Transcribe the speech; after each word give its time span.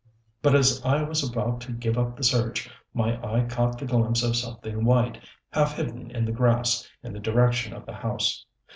But 0.41 0.55
as 0.55 0.83
I 0.83 1.03
was 1.03 1.23
about 1.23 1.61
to 1.61 1.71
give 1.73 1.95
up 1.95 2.17
the 2.17 2.23
search 2.23 2.67
my 2.91 3.21
eye 3.23 3.45
caught 3.45 3.77
the 3.77 3.85
glimpse 3.85 4.23
of 4.23 4.35
something 4.35 4.83
white, 4.83 5.19
half 5.51 5.75
hidden 5.77 6.09
in 6.09 6.25
the 6.25 6.31
grass 6.31 6.89
in 7.03 7.13
the 7.13 7.19
direction 7.19 7.71
of 7.71 7.85
the 7.85 7.93
house. 7.93 8.43